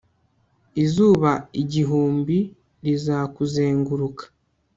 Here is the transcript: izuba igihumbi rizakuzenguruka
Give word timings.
izuba 0.83 1.31
igihumbi 1.61 2.37
rizakuzenguruka 2.85 4.23